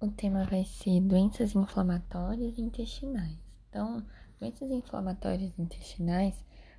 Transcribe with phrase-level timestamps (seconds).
[0.00, 3.36] O tema vai ser doenças inflamatórias intestinais.
[3.68, 4.06] Então,
[4.38, 6.36] doenças inflamatórias intestinais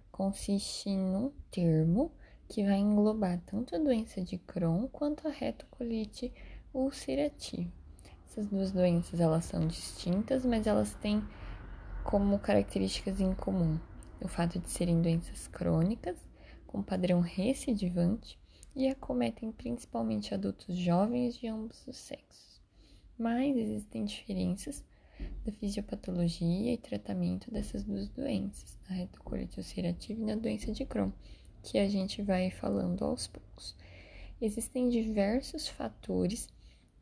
[0.09, 2.13] consiste num termo
[2.47, 6.31] que vai englobar tanto a doença de Crohn quanto a retocolite
[6.73, 7.69] ulcerativa.
[8.25, 11.21] Essas duas doenças elas são distintas, mas elas têm
[12.05, 13.77] como características em comum
[14.21, 16.15] o fato de serem doenças crônicas
[16.65, 18.39] com padrão recidivante
[18.73, 22.48] e acometem principalmente adultos jovens de ambos os sexos.
[23.19, 24.83] Mas existem diferenças
[25.45, 31.11] da fisiopatologia e tratamento dessas duas doenças, na retocolite ulcerativa e na doença de Crohn,
[31.61, 33.75] que a gente vai falando aos poucos.
[34.41, 36.47] Existem diversos fatores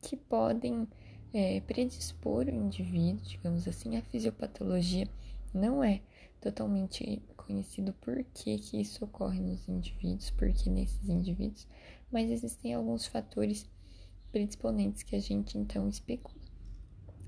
[0.02, 0.88] que podem
[1.32, 5.08] é, predispor o indivíduo, digamos assim, a fisiopatologia
[5.54, 6.00] não é
[6.40, 11.66] totalmente conhecido por que, que isso ocorre nos indivíduos, porque nesses indivíduos,
[12.10, 13.68] mas existem alguns fatores
[14.30, 16.40] predisponentes que a gente então especula.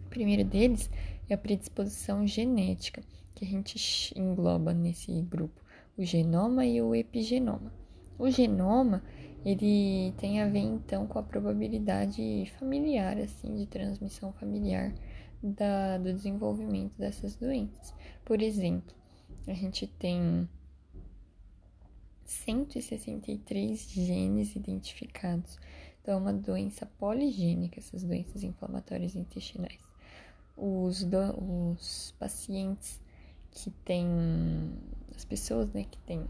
[0.06, 0.90] O primeiro deles
[1.28, 3.02] é a predisposição genética,
[3.34, 5.60] que a gente engloba nesse grupo
[5.96, 7.72] o genoma e o epigenoma.
[8.18, 9.02] O genoma,
[9.44, 14.94] ele tem a ver então com a probabilidade familiar, assim, de transmissão familiar
[15.42, 17.94] da, do desenvolvimento dessas doenças.
[18.24, 18.94] Por exemplo,
[19.46, 20.48] a gente tem
[22.24, 25.58] 163 genes identificados.
[26.02, 29.78] Então, é uma doença poligênica, essas doenças inflamatórias intestinais.
[30.56, 31.18] Os, do,
[31.72, 33.00] os pacientes
[33.50, 34.08] que têm,
[35.14, 36.26] as pessoas né, que têm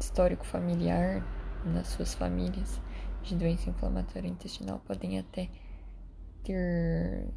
[0.00, 1.24] histórico familiar
[1.64, 2.80] nas suas famílias
[3.22, 5.50] de doença inflamatória intestinal podem até
[6.44, 7.28] ter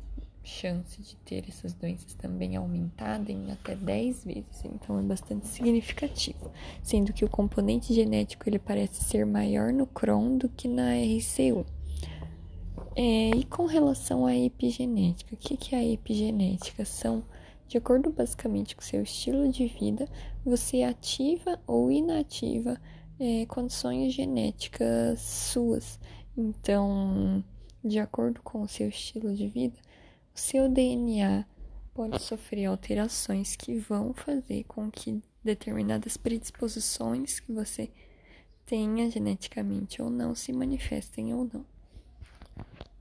[0.44, 6.52] chance de ter essas doenças também aumentada em até 10 vezes, então é bastante significativo,
[6.82, 11.66] sendo que o componente genético ele parece ser maior no Crohn do que na RCU.
[12.96, 16.84] É, e com relação à epigenética, o que, que é a epigenética?
[16.84, 17.24] São,
[17.68, 20.10] de acordo basicamente com seu estilo de vida,
[20.44, 22.78] você ativa ou inativa
[23.18, 26.00] é, condições genéticas suas.
[26.36, 27.44] Então,
[27.84, 29.78] de acordo com o seu estilo de vida,
[30.42, 31.46] seu DNA
[31.94, 37.90] pode sofrer alterações que vão fazer com que determinadas predisposições que você
[38.66, 41.64] tenha geneticamente ou não se manifestem ou não.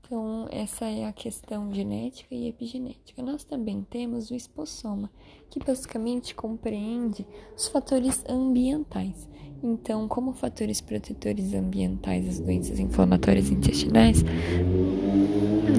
[0.03, 3.23] Então, essa é a questão genética e epigenética.
[3.23, 5.09] Nós também temos o espossoma,
[5.49, 7.25] que basicamente compreende
[7.57, 9.27] os fatores ambientais.
[9.63, 14.23] Então, como fatores protetores ambientais das doenças inflamatórias intestinais,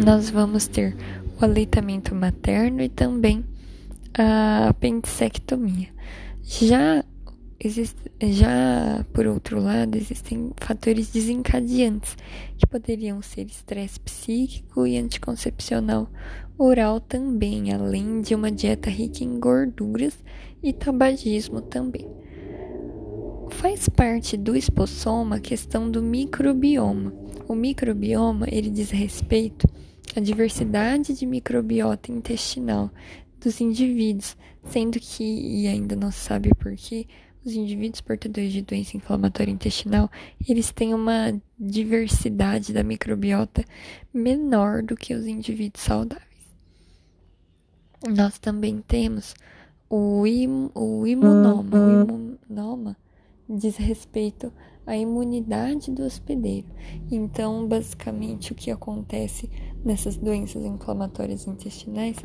[0.04, 0.96] nós vamos ter
[1.40, 3.44] o aleitamento materno e também
[4.14, 5.88] a apendicectomia.
[6.42, 7.04] Já,
[8.20, 12.16] já por outro lado, existem fatores desencadeantes
[12.58, 16.08] que poderiam ser estresse psíquico e anticoncepcional
[16.58, 20.16] oral também, além de uma dieta rica em gorduras
[20.62, 22.06] e tabagismo também.
[23.50, 27.12] Faz parte do espossoma a questão do microbioma.
[27.48, 29.68] O microbioma, ele diz respeito
[30.14, 32.90] a diversidade de microbiota intestinal
[33.40, 37.06] dos indivíduos, sendo que, e ainda não se sabe por que,
[37.44, 40.08] os indivíduos portadores de doença inflamatória intestinal,
[40.48, 43.64] eles têm uma diversidade da microbiota
[44.14, 46.30] menor do que os indivíduos saudáveis.
[48.08, 49.34] Nós também temos
[49.88, 51.78] o, im, o imunoma.
[51.78, 52.96] O imunoma
[53.48, 54.52] diz respeito
[54.86, 56.68] à imunidade do hospedeiro.
[57.10, 59.48] Então, basicamente, o que acontece
[59.84, 62.16] nessas doenças inflamatórias intestinais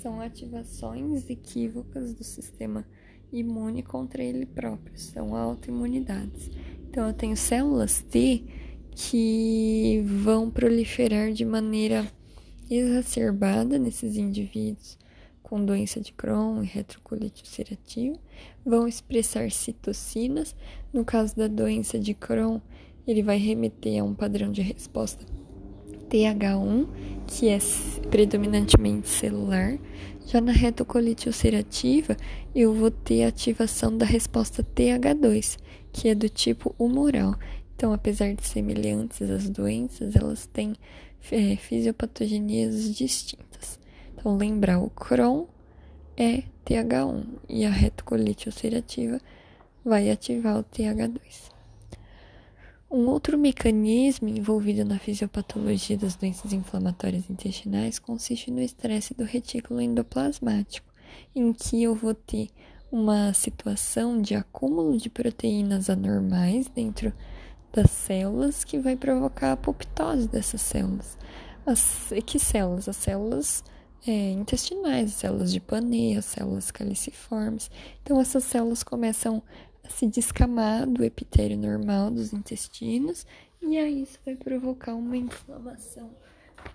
[0.00, 2.84] são ativações equívocas do sistema
[3.32, 6.50] imune contra ele próprio, são autoimunidades.
[6.88, 8.44] Então, eu tenho células T
[8.90, 12.06] que vão proliferar de maneira
[12.68, 14.98] exacerbada nesses indivíduos
[15.52, 18.16] com doença de Crohn e retrocolite ulcerativa,
[18.64, 20.56] vão expressar citocinas.
[20.90, 22.58] No caso da doença de Crohn,
[23.06, 25.26] ele vai remeter a um padrão de resposta
[26.08, 26.88] TH1,
[27.26, 27.58] que é
[28.10, 29.76] predominantemente celular.
[30.24, 32.16] Já na retocolite ulcerativa,
[32.54, 35.58] eu vou ter ativação da resposta TH2,
[35.92, 37.34] que é do tipo humoral.
[37.76, 40.72] Então, apesar de semelhantes as doenças, elas têm
[41.30, 43.81] é, fisiopatogenias distintas.
[44.22, 45.46] Então, lembrar o Crohn
[46.16, 49.20] é TH1 e a retocolite ulcerativa
[49.84, 51.50] vai ativar o TH2.
[52.88, 59.80] Um outro mecanismo envolvido na fisiopatologia das doenças inflamatórias intestinais consiste no estresse do retículo
[59.80, 60.86] endoplasmático,
[61.34, 62.48] em que eu vou ter
[62.92, 67.12] uma situação de acúmulo de proteínas anormais dentro
[67.72, 71.18] das células que vai provocar a apoptose dessas células.
[71.66, 72.88] As que células?
[72.88, 73.64] As células
[74.06, 77.70] é, intestinais, células de Panea, células caliciformes.
[78.02, 79.42] Então, essas células começam
[79.84, 83.26] a se descamar do epitélio normal dos intestinos
[83.60, 86.10] e aí isso vai provocar uma inflamação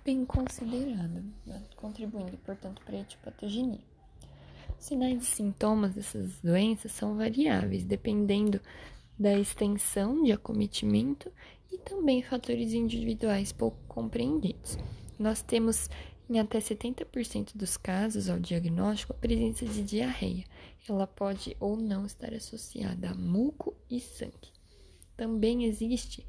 [0.04, 1.62] bem considerada, né?
[1.76, 3.80] contribuindo, portanto, para a etiopatogenia.
[4.78, 8.60] Sinais e sintomas dessas doenças são variáveis, dependendo
[9.18, 11.30] da extensão de acometimento
[11.70, 14.78] e também fatores individuais pouco compreendidos.
[15.18, 15.90] Nós temos
[16.28, 20.44] em até 70% dos casos ao diagnóstico a presença de diarreia.
[20.88, 24.52] Ela pode ou não estar associada a muco e sangue.
[25.16, 26.26] Também existe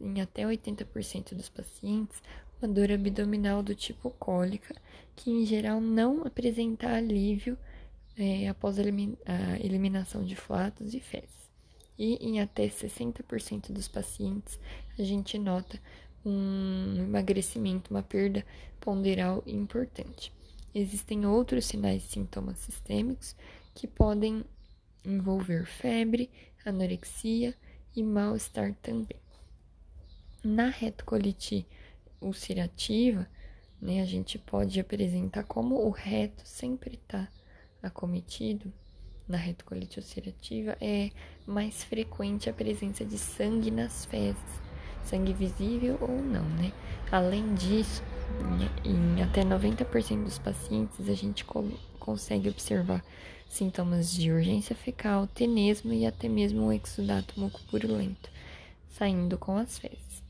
[0.00, 2.22] em, até 80% dos pacientes
[2.60, 4.74] uma dor abdominal do tipo cólica,
[5.14, 7.56] que em geral não apresenta alívio
[8.16, 8.82] é, após a
[9.60, 11.50] eliminação de flatos e fezes.
[11.98, 14.58] E em até 60% dos pacientes,
[14.98, 15.80] a gente nota
[16.24, 18.44] um emagrecimento, uma perda
[18.86, 20.32] ponderal importante.
[20.72, 23.34] Existem outros sinais e sintomas sistêmicos
[23.74, 24.44] que podem
[25.04, 26.30] envolver febre,
[26.64, 27.52] anorexia
[27.96, 29.18] e mal-estar também.
[30.44, 31.66] Na retocolite
[32.20, 33.28] ulcerativa,
[33.82, 37.28] né, a gente pode apresentar como o reto sempre está
[37.82, 38.72] acometido,
[39.26, 41.10] na retocolite ulcerativa, é
[41.44, 44.62] mais frequente a presença de sangue nas fezes,
[45.04, 46.72] sangue visível ou não, né?
[47.10, 48.04] Além disso,
[48.84, 51.44] em até 90% dos pacientes, a gente
[51.98, 53.04] consegue observar
[53.48, 58.30] sintomas de urgência fecal, tenesmo e até mesmo um exudato mucopurulento,
[58.88, 60.22] saindo com as fezes.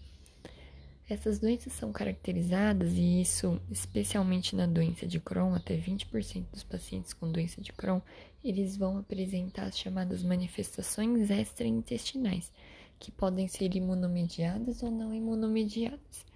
[1.08, 7.12] Essas doenças são caracterizadas, e isso especialmente na doença de Crohn, até 20% dos pacientes
[7.12, 8.00] com doença de Crohn,
[8.43, 12.52] eles vão apresentar as chamadas manifestações extraintestinais,
[12.98, 16.26] que podem ser imunomediadas ou não imunomediadas.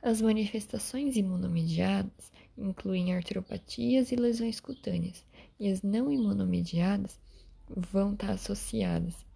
[0.00, 5.24] As manifestações imunomediadas incluem arteropatias e lesões cutâneas,
[5.58, 7.20] e as não imunomediadas
[7.68, 9.26] vão estar associadas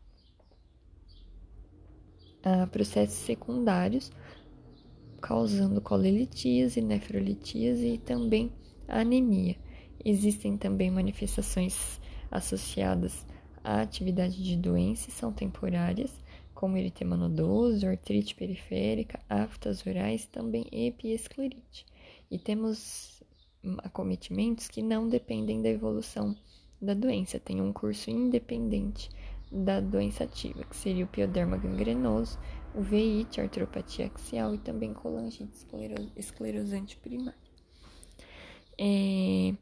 [2.45, 4.11] a processos secundários
[5.21, 8.53] causando colelitíase, nefrolitíase e também
[8.89, 9.57] anemia.
[10.05, 12.01] Existem também manifestações
[12.31, 13.25] associadas
[13.63, 16.13] à atividade de doenças, são temporárias,
[16.63, 21.85] como eritema nodoso, artrite periférica, aftas orais, também epiesclerite.
[22.31, 23.21] E temos
[23.79, 26.37] acometimentos que não dependem da evolução
[26.81, 29.11] da doença, tem um curso independente
[29.51, 32.39] da doença ativa, que seria o pioderma gangrenoso,
[32.77, 35.67] o VIT, artropatia axial e também colangite
[36.17, 37.35] esclerosante primária.
[38.79, 39.53] É,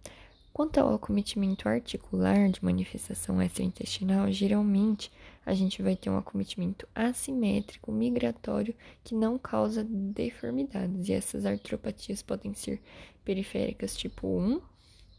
[0.53, 5.11] quanto ao acometimento articular de manifestação extraintestinal, geralmente
[5.45, 12.23] a gente vai ter um acometimento assimétrico migratório que não causa deformidades, e essas artropatias
[12.23, 12.81] podem ser
[13.25, 14.61] periféricas tipo 1,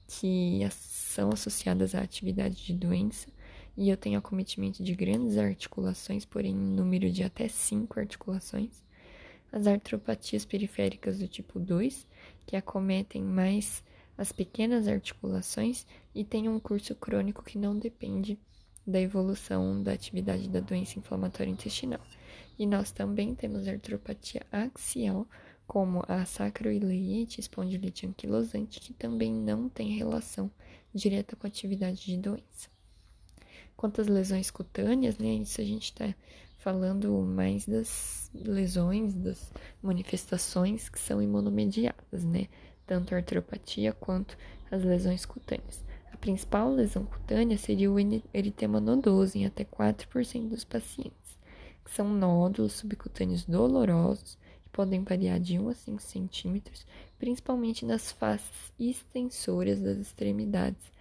[0.07, 3.29] que são associadas à atividade de doença,
[3.75, 8.83] e eu tenho acometimento de grandes articulações, porém em número de até 5 articulações.
[9.51, 12.05] As artropatias periféricas do tipo 2,
[12.45, 13.83] que acometem mais
[14.17, 18.37] as pequenas articulações e tem um curso crônico que não depende
[18.85, 22.01] da evolução da atividade da doença inflamatória intestinal.
[22.57, 25.27] E nós também temos artropatia axial,
[25.67, 30.51] como a sacroileite espondilite anquilosante, que também não tem relação
[30.93, 32.69] direta com a atividade de doença.
[33.77, 36.13] Quanto às lesões cutâneas, né, isso a gente está
[36.59, 39.51] falando mais das lesões, das
[39.81, 42.47] manifestações que são imunomediadas, né?
[42.85, 44.37] Tanto a artropatia quanto
[44.69, 45.83] as lesões cutâneas.
[46.21, 47.97] A principal lesão cutânea seria o
[48.31, 51.39] eritema nodoso em até 4% dos pacientes,
[51.83, 56.85] que são nódulos subcutâneos dolorosos que podem variar de 1 a 5 centímetros,
[57.17, 60.91] principalmente nas faces extensoras das extremidades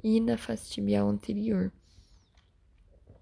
[0.00, 1.72] e na face tibial anterior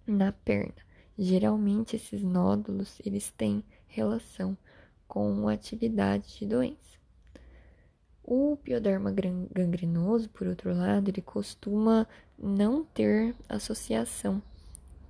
[0.07, 0.75] na perna.
[1.17, 4.59] Geralmente esses nódulos eles têm relação
[5.09, 6.96] com atividade de doença.
[8.29, 14.43] O pioderma gangrenoso, por outro lado, ele costuma não ter associação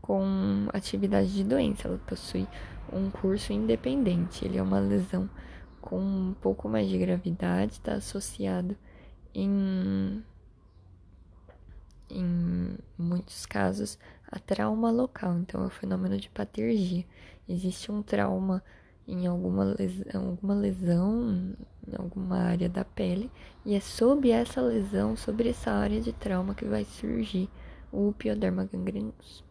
[0.03, 1.89] com atividade de doença.
[1.89, 2.47] Ela possui
[2.93, 4.45] um curso independente.
[4.45, 5.31] Ele é uma lesão
[5.81, 8.77] com um pouco mais de gravidade, está associado
[9.35, 10.23] em
[12.11, 13.99] em muitos casos,
[14.31, 15.39] a trauma local.
[15.39, 17.05] Então, é o fenômeno de patergia.
[17.49, 18.63] Existe um trauma
[19.07, 23.31] em alguma lesão, alguma lesão em alguma área da pele,
[23.65, 27.49] e é sob essa lesão, sobre essa área de trauma, que vai surgir
[27.93, 29.45] o pioderma gangrenos.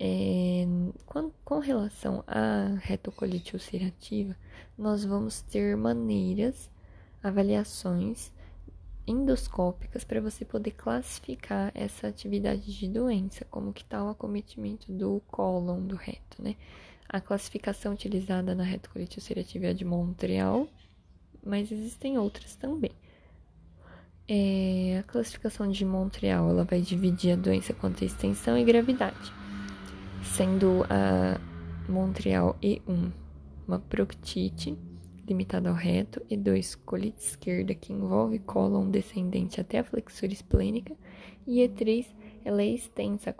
[0.00, 0.64] É,
[1.04, 4.36] com, com, relação à retocolite ulcerativa,
[4.76, 6.70] nós vamos ter maneiras,
[7.20, 8.32] avaliações
[9.04, 15.20] endoscópicas para você poder classificar essa atividade de doença, como que está o acometimento do
[15.26, 16.54] cólon, do reto, né?
[17.08, 20.68] A classificação utilizada na retocolite ulcerativa é a de Montreal,
[21.42, 22.92] mas existem outras também.
[24.28, 29.32] É, a classificação de Montreal ela vai dividir a doença quanto a extensão e gravidade,
[30.22, 31.40] sendo a
[31.90, 33.10] Montreal E1
[33.66, 34.76] uma proctite
[35.26, 40.94] limitada ao reto, e 2 colite esquerda que envolve cólon descendente até a flexura esplênica,
[41.46, 42.06] e E3
[42.44, 43.34] ela é extensa,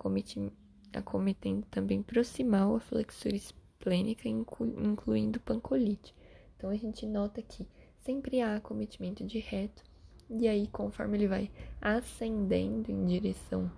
[0.92, 6.14] acometendo também proximal a flexura esplênica, incluindo pancolite.
[6.56, 7.66] Então a gente nota que
[8.00, 9.82] sempre há acometimento de reto
[10.30, 13.70] e aí, conforme ele vai ascendendo em direção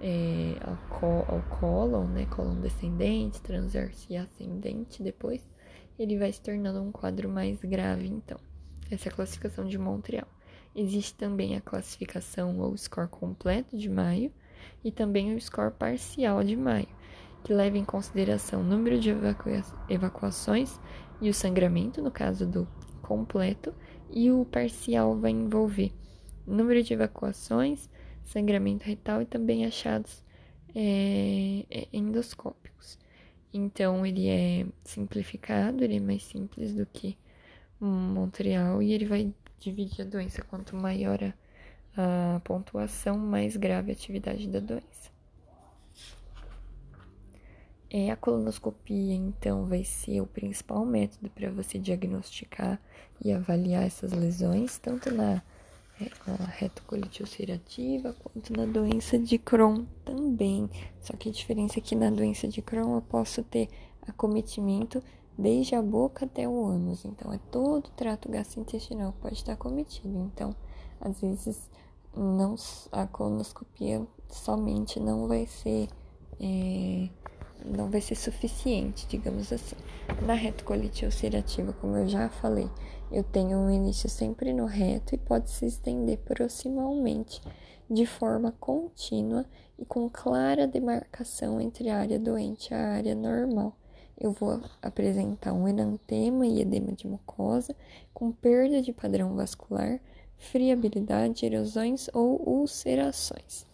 [0.00, 2.26] é, ao, có, ao cólon, né?
[2.26, 5.40] Cólon descendente, transverso e ascendente depois,
[5.98, 8.38] ele vai se tornando um quadro mais grave, então.
[8.90, 10.28] Essa é a classificação de Montreal.
[10.76, 14.30] Existe também a classificação ou score completo de Maio
[14.84, 16.88] e também o score parcial de Maio,
[17.42, 20.80] que leva em consideração o número de evacua evacuações
[21.20, 22.66] e o sangramento, no caso do
[23.02, 23.74] completo,
[24.10, 25.92] e o parcial vai envolver
[26.46, 27.88] número de evacuações,
[28.22, 30.22] sangramento retal e também achados
[30.74, 32.98] é, endoscópicos.
[33.52, 37.16] Então, ele é simplificado, ele é mais simples do que
[37.80, 40.42] Montreal e ele vai dividir a doença.
[40.42, 41.34] Quanto maior a,
[41.96, 45.12] a pontuação, mais grave atividade da doença.
[47.90, 52.80] É, a colonoscopia, então, vai ser o principal método para você diagnosticar
[53.24, 55.40] e avaliar essas lesões, tanto na,
[56.00, 60.68] é, na retocolite ulcerativa quanto na doença de Crohn também.
[61.00, 63.68] Só que a diferença é que na doença de Crohn eu posso ter
[64.08, 65.00] acometimento
[65.38, 67.04] desde a boca até o ânus.
[67.04, 70.18] Então, é todo o trato gastrointestinal que pode estar acometido.
[70.18, 70.54] Então,
[71.04, 71.70] às vezes,
[72.16, 72.56] não,
[72.90, 75.88] a colonoscopia somente não vai ser.
[76.40, 77.08] É,
[77.64, 79.76] não vai ser suficiente, digamos assim.
[80.26, 82.68] Na retocolite ulcerativa, como eu já falei,
[83.10, 87.40] eu tenho um início sempre no reto e pode se estender proximalmente,
[87.88, 89.46] de forma contínua
[89.78, 93.76] e com clara demarcação entre a área doente e a área normal.
[94.18, 97.74] Eu vou apresentar um enantema e edema de mucosa,
[98.12, 100.00] com perda de padrão vascular,
[100.38, 103.66] friabilidade, erosões ou ulcerações.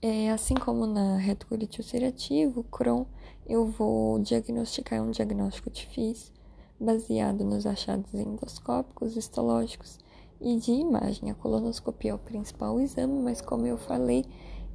[0.00, 3.04] É, assim como na retocolite ulcerativa, o Crohn,
[3.46, 6.32] eu vou diagnosticar um diagnóstico difícil,
[6.78, 9.98] baseado nos achados endoscópicos, histológicos
[10.40, 11.30] e de imagem.
[11.30, 14.24] A colonoscopia é o principal exame, mas como eu falei,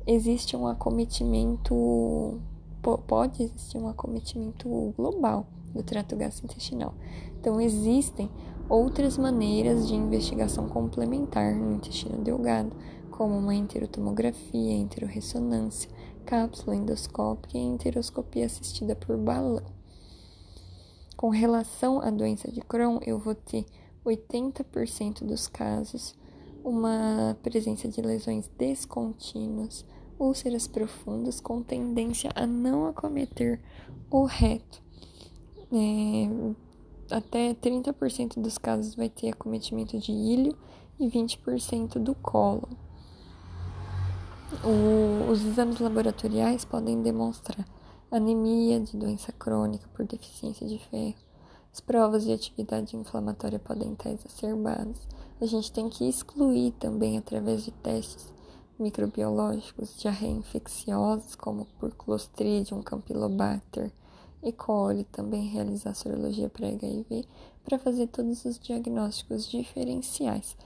[0.08, 2.42] existe um acometimento,
[3.08, 6.94] pode existir um acometimento global do trato gastrointestinal.
[7.40, 8.30] Então, existem
[8.72, 12.74] outras maneiras de investigação complementar no intestino delgado,
[13.10, 15.92] como uma enterotomografia, enteroressonância,
[16.26, 19.66] cápsula endoscópica e enteroscopia assistida por balão.
[21.18, 23.66] Com relação à doença de Crohn, eu vou ter
[24.06, 26.16] 80% dos casos
[26.64, 29.86] uma presença de lesões descontínuas,
[30.18, 33.60] úlceras profundas com tendência a não acometer
[34.10, 34.82] o reto.
[35.74, 36.54] É,
[37.12, 40.58] até 30% dos casos vai ter acometimento de ilho
[41.00, 42.70] e 20% do colo.
[44.64, 47.66] O, os exames laboratoriais podem demonstrar
[48.12, 51.16] anemia de doença crônica por deficiência de ferro.
[51.74, 55.08] As provas de atividade inflamatória podem estar exacerbadas.
[55.40, 58.32] A gente tem que excluir também, através de testes
[58.78, 63.92] microbiológicos, diarreia infecciosas, como por Clostridium, Campylobacter,
[64.44, 64.52] E.
[64.52, 67.26] coli, também realizar sorologia para HIV,
[67.64, 70.58] para fazer todos os diagnósticos diferenciais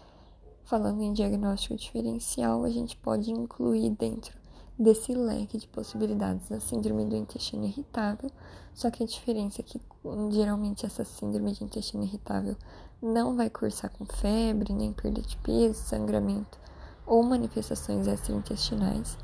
[0.65, 4.36] Falando em diagnóstico diferencial, a gente pode incluir dentro
[4.77, 8.32] desse leque de possibilidades a síndrome do intestino irritável,
[8.74, 9.79] só que a diferença é que
[10.32, 12.55] geralmente essa síndrome de intestino irritável
[13.00, 16.58] não vai cursar com febre, nem perda de peso, sangramento
[17.05, 19.20] ou manifestações extraintestinais.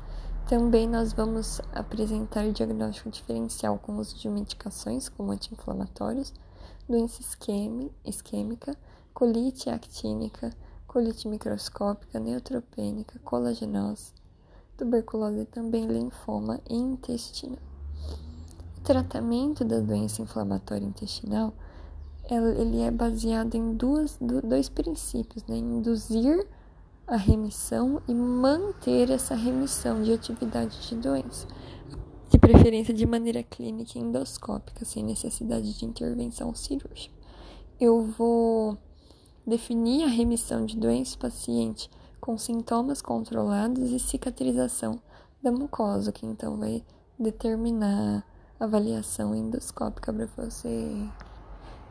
[0.48, 6.32] Também nós vamos apresentar diagnóstico diferencial com uso de medicações como anti-inflamatórios,
[6.88, 7.22] doença
[8.04, 8.76] isquêmica,
[9.14, 10.50] colite actínica,
[10.86, 14.12] colite microscópica, neutropênica, colagenose,
[14.76, 17.58] tuberculose e também linfoma intestinal.
[18.76, 21.54] O tratamento da doença inflamatória intestinal
[22.30, 25.56] ele é baseado em duas, dois princípios, né?
[25.56, 26.46] induzir
[27.06, 31.46] a remissão e manter essa remissão de atividade de doença.
[32.40, 37.14] preferência de maneira clínica e endoscópica, sem necessidade de intervenção cirúrgica.
[37.78, 38.76] Eu vou
[39.46, 41.88] definir a remissão de doença paciente
[42.20, 45.00] com sintomas controlados e cicatrização
[45.42, 46.84] da mucosa, que então vai
[47.18, 48.24] determinar
[48.58, 51.08] a avaliação endoscópica para você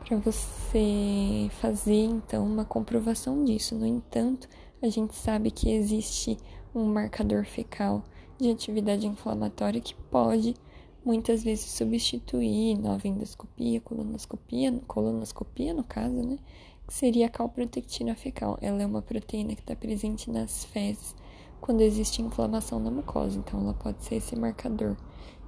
[0.04, 3.74] para você fazer então uma comprovação disso.
[3.74, 4.48] No entanto,
[4.82, 6.36] a gente sabe que existe
[6.74, 8.02] um marcador fecal
[8.38, 10.56] de atividade inflamatória que pode
[11.04, 16.38] muitas vezes substituir nova endoscopia, colonoscopia, colonoscopia no caso, né?
[16.86, 18.58] Que seria a calprotectina fecal.
[18.60, 21.14] Ela é uma proteína que está presente nas fezes
[21.60, 24.96] quando existe inflamação na mucosa, então ela pode ser esse marcador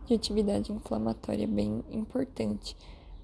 [0.06, 2.76] de atividade inflamatória bem importante.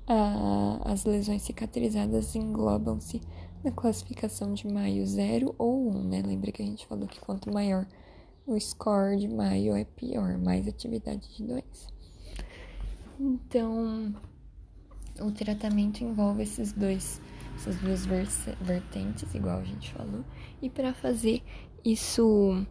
[0.09, 3.21] Ah, as lesões cicatrizadas englobam-se
[3.63, 6.23] na classificação de Maio 0 ou 1, né?
[6.23, 7.87] Lembra que a gente falou que quanto maior
[8.47, 11.89] o score de Maio é pior, mais atividade de doença.
[13.19, 14.15] Então,
[15.21, 17.21] o tratamento envolve esses dois,
[17.55, 18.07] essas duas
[18.61, 20.25] vertentes, igual a gente falou,
[20.63, 21.43] e para fazer
[21.85, 22.67] isso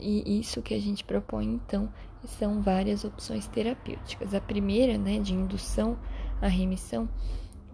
[0.00, 1.92] e isso que a gente propõe então
[2.24, 4.34] são várias opções terapêuticas.
[4.34, 5.98] A primeira, né, de indução
[6.40, 7.08] à remissão,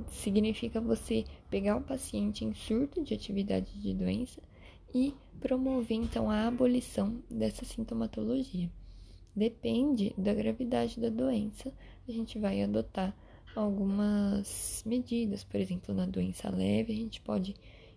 [0.09, 4.41] significa você pegar o paciente em surto de atividade de doença
[4.95, 8.71] e promover então a abolição dessa sintomatologia.
[9.35, 11.73] Depende da gravidade da doença,
[12.09, 13.15] a gente vai adotar
[13.55, 17.55] algumas medidas, por exemplo, na doença leve, a gente pode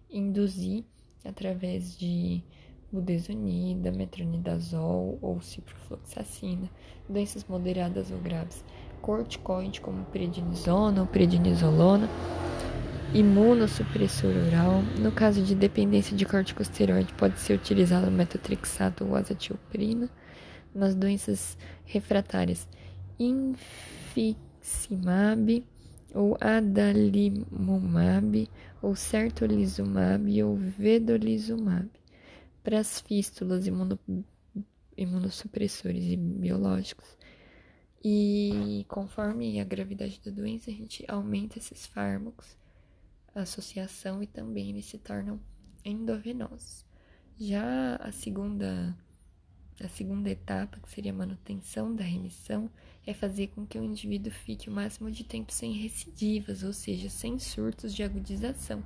[0.10, 0.84] induzir
[1.24, 2.44] através de
[2.92, 6.70] budesonida, metronidazol ou ciprofloxacina,
[7.08, 8.64] doenças moderadas ou graves,
[9.02, 12.08] corticoide como prednisona ou prednisolona,
[13.14, 14.82] imunossupressor oral.
[15.00, 20.08] No caso de dependência de corticosteroide, pode ser utilizado metotrexato ou azatioprina.
[20.74, 22.68] Nas doenças refratárias,
[23.20, 25.66] infliximab
[26.14, 28.48] ou adalimumab
[28.82, 31.90] ou certolizumab ou vedolizumab.
[32.64, 33.98] Para as fístulas imuno,
[34.96, 37.18] imunossupressores e biológicos,
[38.04, 42.58] e conforme a gravidade da doença, a gente aumenta esses fármacos
[43.36, 45.40] associação e também eles se tornam
[45.84, 46.86] endovenosos.
[47.38, 48.96] Já a segunda
[49.82, 52.70] a segunda etapa, que seria a manutenção da remissão,
[53.08, 57.10] é fazer com que o indivíduo fique o máximo de tempo sem recidivas, ou seja,
[57.10, 58.84] sem surtos de agudização,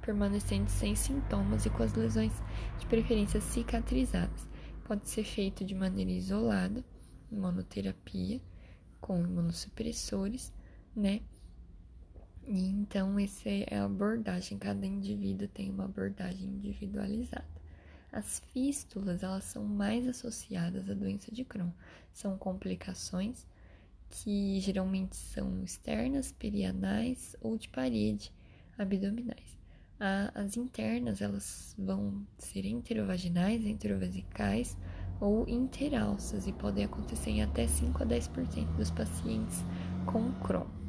[0.00, 2.32] permanecendo sem sintomas e com as lesões
[2.80, 4.48] de preferência cicatrizadas.
[4.82, 6.84] Pode ser feito de maneira isolada,
[7.34, 8.40] monoterapia,
[9.00, 10.52] com imunossupressores,
[10.94, 11.20] né?
[12.46, 17.46] E então, essa é a abordagem, cada indivíduo tem uma abordagem individualizada.
[18.10, 21.70] As fístulas, elas são mais associadas à doença de Crohn.
[22.12, 23.46] São complicações
[24.10, 28.30] que geralmente são externas, perianais ou de parede
[28.76, 29.58] abdominais.
[30.34, 34.76] As internas, elas vão ser enterovaginais, enterovesicais
[35.22, 39.64] ou interalças e podem acontecer em até 5 a 10% dos pacientes
[40.04, 40.81] com Crohn.